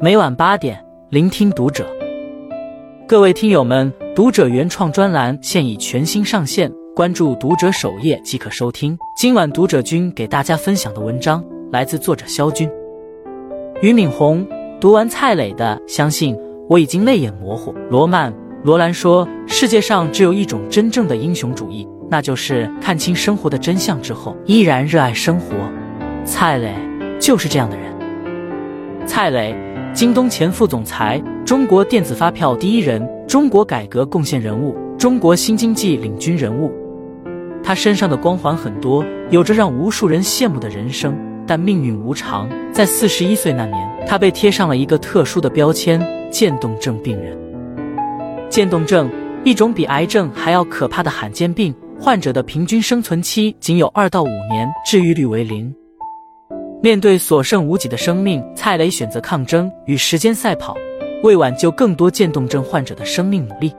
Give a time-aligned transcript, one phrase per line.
[0.00, 1.84] 每晚八点，聆听读者。
[3.08, 8.96] 各位听友们，读者原创专栏现已全新上线，关注读者首页即可收听。
[9.16, 12.70] 今晚读者君给大家分享的文章来自作者肖军。
[13.82, 14.46] 俞敏洪
[14.80, 25.56] 读完蔡磊的《相信我已经泪眼模糊》，罗曼·罗兰说：“世界上只有一种真正的英雄主义，那就是看清生活的真相之后，依然热爱生活。”
[26.24, 26.72] 蔡磊
[27.18, 27.88] 就是这样的人。
[29.04, 29.56] 蔡磊，
[29.98, 36.70] 京东前副总裁，中国电子发票第一人，中国改革贡献人物，中国新经济领军人物。
[37.64, 41.18] 他身上的光环很多，有着让无数人羡慕的人生。
[41.48, 47.36] 但命运无常，在四十一岁那年，他被贴上了一个特殊的标签——渐冻症病人。
[48.48, 49.10] 渐冻症，
[49.42, 55.74] 一种比癌症还要可怕的罕见病，患者的平均生存期仅有二到五年，治愈率为零。
[56.80, 60.76] 面对所剩无几的生命，蔡磊选择抗争，与时间赛跑，
[61.24, 63.74] 为挽救更多渐冻症患者的生命努力。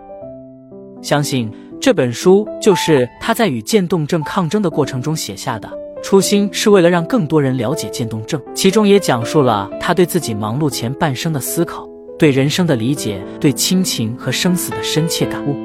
[1.02, 5.70] 相信这本书就是他在与渐冻症抗争的过程中写下的，
[6.04, 15.56] 初心是为了让更多人了解渐冻症，其中也讲述了他对自己忙碌前半生的思考，对人生的理解，对亲情和生死的深切感悟。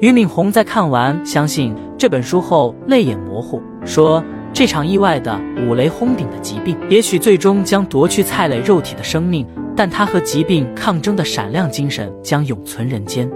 [0.00, 4.20] 俞敏洪在看完《相信》这本书后，泪眼模糊，说。
[4.54, 13.28] 这场意外的五雷轰顶的疾病，也许最终将夺去蔡磊肉体的生命，但他和疾病抗争的闪亮精神将永存人间。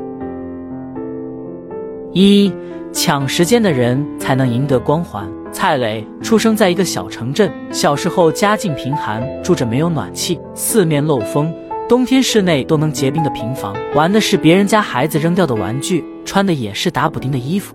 [2.13, 2.53] 一
[2.93, 5.29] 抢时间的人才能赢得光环。
[5.51, 11.53] 蔡磊出生在一个小城镇，小时候家境贫寒，住着没有暖气、四面漏风、
[11.89, 17.75] 冬天室内都能结冰的平房，玩的是别人家孩子扔掉的玩具，穿的也是打补丁的衣服。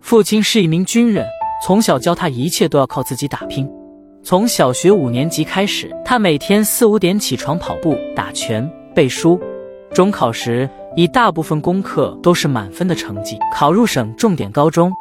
[0.00, 1.26] 父亲是一名军人。
[1.64, 3.70] 从小教他一切都要靠自己打拼。
[4.24, 9.40] 从小学五年级开始，他每天四五点起床跑步、打拳、背书。
[9.94, 14.92] 中考时，以大部分功课都是满分的成绩考入省重点高中。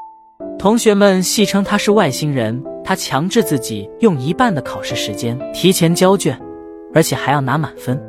[0.59, 2.63] 同学们戏称他是外星人。
[2.83, 6.37] 他强制自己用一半的考试时间提前交卷，
[6.93, 7.99] 而且还要拿满分。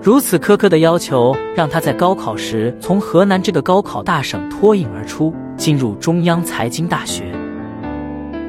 [0.00, 7.33] 如此苛刻的要求，让他在高考时从河南这个高考大省脱颖而出，进入中央财经大学。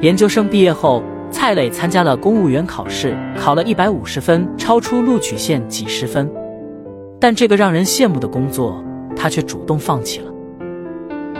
[0.06, 1.02] 研究生毕业后，
[1.32, 6.30] 蔡磊参加了公务员考试，考了一百五十分，超出录取线几十分。
[7.20, 8.80] 但这个让人羡慕的工作，
[9.16, 10.32] 他却主动放弃了。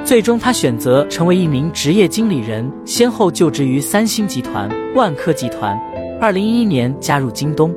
[0.05, 5.81] 最终，他选择成为一名职业经理人，先后就职于三星集团、万科集团。
[6.21, 7.73] 二零一一年加入京东。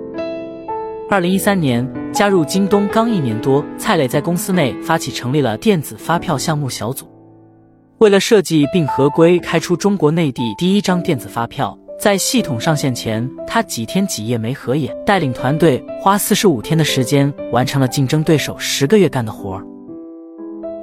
[1.07, 7.08] 二零一三年加入京东刚一年多，蔡磊在公司内发起成立了电子发票项目小组。
[7.99, 19.65] 为了设计并合规开出中国内地第一张电子发票，在系统上线前，他几天几夜没合眼，带领团队花四十五天的时间完成了竞争对手十个月干的活儿。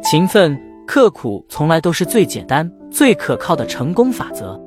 [0.02, 0.54] 勤奋
[0.86, 4.60] 刻苦从来都是最简单、最可靠的成功法则。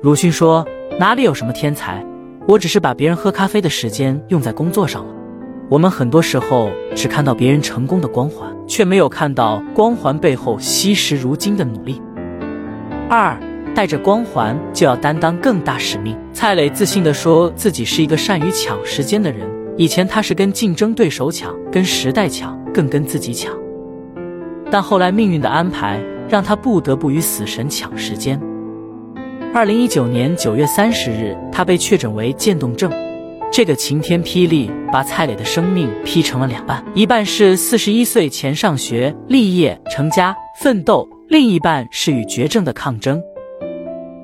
[0.00, 0.66] 鲁迅说
[0.98, 2.02] ：“哪里有什么天才，
[2.48, 5.14] 我只是把别人喝咖啡的时间用在工作上了。”
[5.68, 12.00] 我们很多时候只看到别人成功的光环，却没有看到光环背后惜时如金的努力。
[13.08, 13.38] 二，
[13.74, 16.16] 带着光环就要担当更大使命。
[16.32, 19.48] 蔡磊自信地说自己是一个善于抢时间的人。
[19.78, 23.54] 以前他是跟竞争对手抢，跟时代抢，更跟自己抢。
[24.70, 25.98] 但后来命运的安排
[26.28, 28.38] 让他不得不与死神抢时间。
[29.54, 32.90] 二零一九年九月三十日，他被确诊为渐冻症。
[33.52, 43.22] 这个晴天霹雳把蔡磊的生命劈成了两半，一半是四十一岁前上学、立业、成家、奋斗，另一半是与绝症的抗争。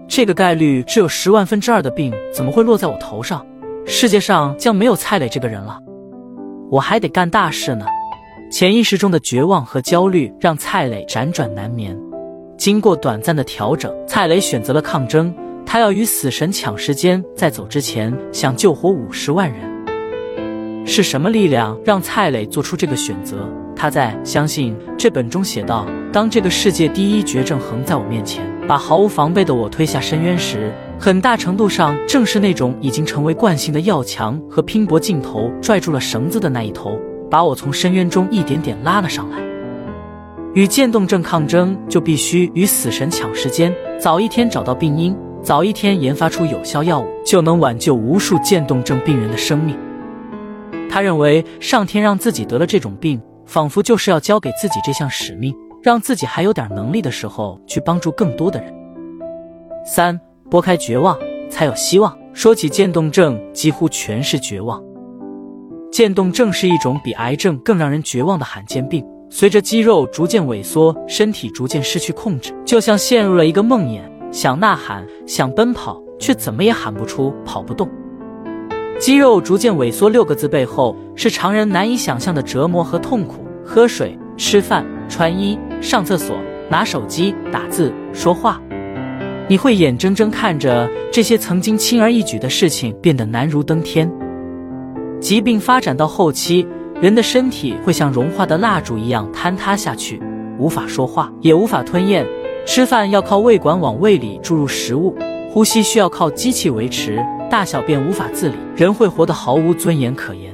[0.08, 3.46] 这个概率只有十万分之二的病，怎么会落在我头上？
[3.84, 5.78] 世界上将没有蔡磊这个人了，
[6.70, 7.84] 我还得干大事呢。
[8.50, 11.94] 潜意识中的绝望和焦虑让蔡磊辗转难眠。
[12.56, 15.34] 经过短暂的调整，蔡磊选择了抗争。
[15.70, 20.87] 他要与死神抢时间，在走之前想救活五十万人。
[20.87, 23.46] 是什么力量让蔡磊做出这个选择？
[23.76, 36.98] 他在《相信》这本中写道：“当这个世界第一绝症横在我面前，把毫无防备的我推下深渊时，很大程度上正是那种已经成为惯性的要强和拼搏劲头拽住了绳子的那一头，
[37.31, 39.37] 把我从深渊中一点点拉了上来。
[40.54, 43.70] 与渐冻症抗争，就必须与死神抢时间，
[44.00, 49.76] 早一天找到病因。”早一天研发出有效药物，就能挽救无数渐冻症病人的生命。
[50.90, 58.75] 他认为，上天让自己得了这种病，仿佛就是要交给自己这项使命，让自己还有点能力的时候去帮助更多的人。
[59.87, 60.19] 三，
[60.50, 61.17] 拨开绝望，
[61.50, 62.17] 才有希望。
[62.32, 64.82] 说起渐冻症，几乎全是绝望。
[65.91, 69.05] 渐冻症是一种比癌症更让人绝望的罕见病。
[69.31, 77.88] 随着肌肉逐渐萎缩，身体逐渐失去控制，就像陷入了一个梦魇，想呐喊，想奔跑，却怎么也喊不出，跑不动。
[78.98, 83.46] 肌肉逐渐萎缩六个字背后，是常人难以想象的折磨和痛苦。
[83.64, 86.36] 喝水、吃饭、穿衣、上厕所、
[86.70, 88.60] 拿手机、打字、说话，
[89.48, 94.10] 你会眼睁睁看着这些曾经轻而易举的事情变得难如登天。
[95.20, 96.66] 疾病发展到后期。
[97.00, 100.20] 人的身体会像融化的蜡烛一样坍塌下去，
[100.58, 102.26] 无法说话，也无法吞咽。
[102.69, 105.17] 吃饭要靠胃管往胃里注入食物，
[105.50, 107.19] 呼吸需要靠机器维持，
[107.50, 110.53] 大小便无法自理，人会活得毫无尊严可言。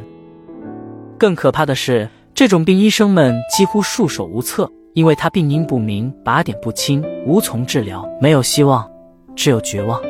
[1.18, 8.88] 更可怕的是，这种病医生们几乎束手无策，因为他病因不明，靶点不清，无从治疗，没有希望，
[9.34, 10.00] 只有绝望。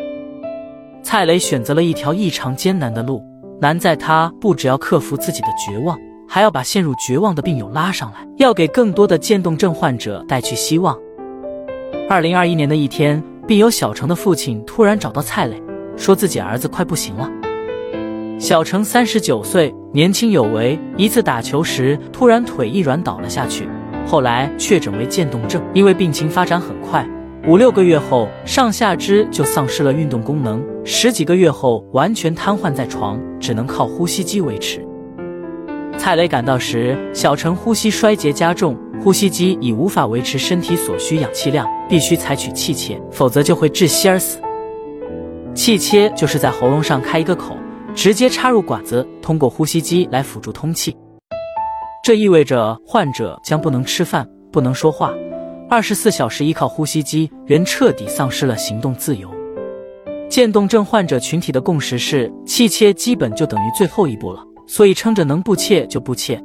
[1.03, 3.25] 蔡磊选择了一条异常艰难的路，
[3.63, 5.99] 难在他不只要克服自己的绝望。
[6.29, 10.95] 还要把陷入绝望的病友拉上来，要给更多的渐冻症患者带去希望。
[12.07, 15.61] 二零二一年的一天，病友小程的父亲突然找到蔡磊，
[15.97, 17.31] 说自己儿子快不行了。
[18.39, 23.67] 小程三十九岁，年轻有为，一次打球时突然腿一软倒了下去，
[24.07, 25.63] 后来确诊为渐冻症。
[25.73, 27.09] 因为病情发展很快，
[27.49, 34.87] 五六个月后上下肢就丧失了运动功能，十几个月后完全瘫痪在床，只能靠呼吸机维持。
[35.97, 44.39] 蔡磊赶到时，小陈呼吸衰竭加重，呼吸机已无法维持身体所需氧气量，必须采取气切，否则就会窒息而死。
[45.55, 47.55] 气切就是在喉咙上开一个口，
[47.95, 50.97] 直接插入管子，通过呼吸机来辅助通气。
[52.03, 55.13] 这意味着患者将不能吃饭，不能说话，
[55.69, 59.29] 二十四小时依靠呼吸机，人彻底丧失了行动自由。
[60.31, 64.43] 渐冻症患者群体的共识是，气切基本就等于最后一步了。
[64.67, 66.43] 所以撑着能不切就不切，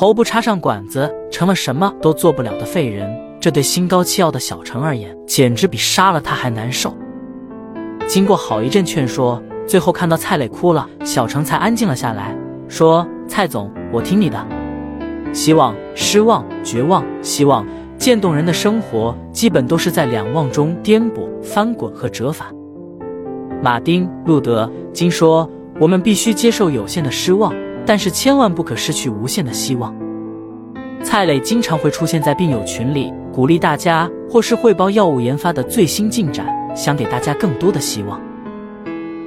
[0.00, 3.10] 喉部插上管子，成了什么都做不了的废人。
[3.40, 6.96] 这对心高气傲的小陈而言，简直比杀了他还难受。
[8.06, 12.32] 经过好一阵劝说，最后看到蔡磊哭了，小陈才安静了下来，
[12.68, 14.46] 说：“蔡总，我听你的。”
[15.34, 17.66] 希望、失望、绝望、希望，
[17.96, 22.46] 渐冻人的生活基本都是在两望中颠簸、翻滚和折返。
[23.60, 25.50] 马丁·路德·金说。
[25.80, 27.54] 我们必须接受有限的失望，
[27.88, 29.96] 但是千万不可失去无限的希望。
[31.02, 36.46] 蔡磊经常会出现在病友群里，鼓励大家，或是汇报药物研发的最新进展，
[36.76, 38.20] 想给大家更多的希望。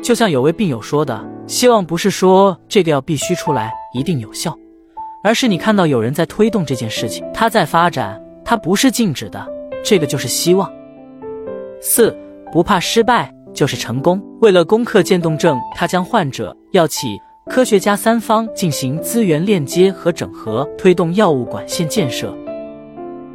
[0.04, 4.56] 就像有位病友说的：“希望不是说这个药必须出来一定有效，
[5.24, 9.44] 而是你看到有人在推动这件事情，它在发展，它不是静止的，
[9.84, 10.72] 这个就是希望。”
[11.82, 12.16] 四，
[12.54, 13.34] 不怕失败。
[13.54, 14.24] 就是成功。
[14.40, 17.20] 为了攻克渐冻症，他将患者、药企、
[17.52, 22.34] 科学家三方进行资源链接和整合，推动药物管线建设。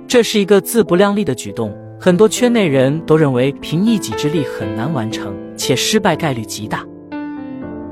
[0.08, 1.70] 这是一个自不量力的举动，
[2.00, 6.82] 很多圈内人都认为凭一己之力很难完成，且失败概率极大。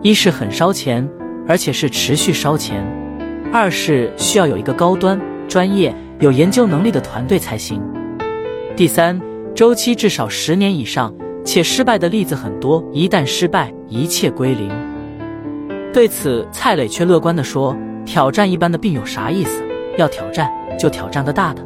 [0.00, 1.06] 一是很烧钱，
[1.46, 2.82] 而且是持续烧钱；
[3.52, 7.78] 二是需要有一个高端、专业、有研究能力的团队才行；
[8.74, 9.20] 第三，
[9.54, 11.14] 周期至少十年以上。
[11.44, 14.94] 且失败的例子很多，一旦失败，一切归零。
[15.94, 19.63] 对此，蔡磊却乐观地说：“挑战一般的病有啥意思？
[19.96, 21.65] 要挑战就挑战个大的。”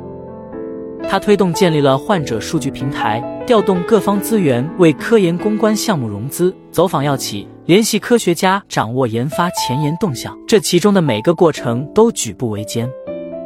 [1.09, 10.37] 他推动建立了患者数据平台，调动各方资源为科研攻关项目融资，走访药企，联系科学家，掌握研发前沿动向。
[10.47, 12.87] 这其中的每个过程都举步维艰。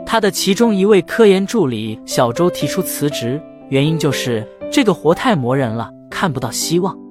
[0.05, 5.89] 他的其中一位科研助理小周提出辞职，原因就是这个活太磨人了。
[6.11, 7.02] 看不到希望。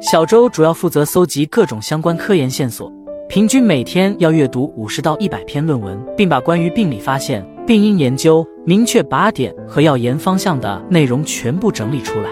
[0.00, 2.92] 小周主要负责搜集各种相关科研线索，
[3.28, 12.30] 平均每天要阅读五十到一百篇论文，并把关于病理发现、病因研究、明确靶点和药研方向的内容全部整理出来。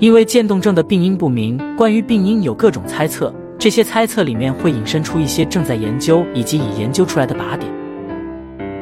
[0.00, 7.72] 因为渐冻症的病因不明，关于病因有各种猜测，这些猜测里面会引申出一些正在研究以及已研究出来的靶点。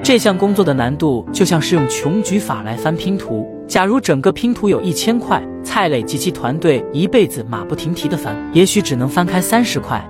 [0.02, 3.46] 这项工作的难度就像是用穷举法来翻拼图。
[3.66, 10.02] 假如整个拼图有一千块，蔡磊及其团队一辈子马不停蹄的翻，也许只能翻开三十块，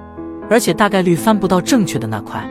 [0.49, 2.49] 而且大概率翻不到正确的那块。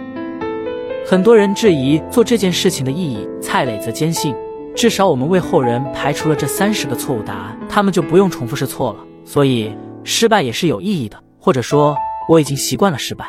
[1.06, 4.36] 很多人质疑做这件事情的意义，蔡磊则坚信，
[4.76, 9.00] 至少我们为后人排除了这三十个错误答案，他们就不用重复试错了。
[9.24, 9.74] 所以
[10.04, 11.96] 失败也是有意义的，或者说
[12.28, 13.26] 我已经习惯了失败。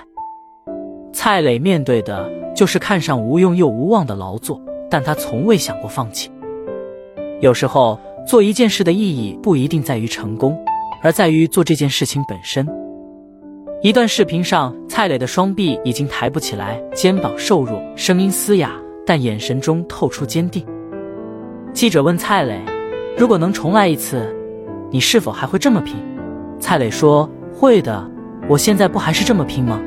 [1.12, 6.32] 蔡磊面对的就是看上无用又无望的劳作，但他从未想过放弃。
[7.40, 10.54] 有时候做一件事的意义不一定在于成功，
[11.02, 12.68] 而在于做这件事情本身。
[13.80, 18.72] 一段视频上，蔡磊的双臂已经抬不起来，肩膀瘦弱，声音嘶哑，
[19.06, 20.62] 但眼神中透出坚定。
[21.72, 22.60] 记者问蔡磊
[23.16, 24.36] ：“如果能重来一次，
[24.90, 25.96] 你是否还会这么拼？”
[26.60, 28.10] 蔡磊说：“会的，
[28.46, 29.80] 我现在不还是这么拼吗？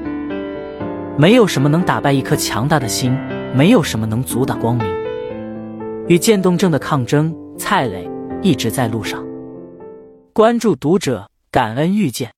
[1.15, 3.15] 没有什么能打败一颗强大的心，
[3.53, 4.87] 没有什么能阻挡光明。”
[6.09, 8.09] 与渐冻症的抗争，蔡磊
[8.41, 9.23] 一直在路上。
[10.33, 12.31] 关注读者，感恩遇见。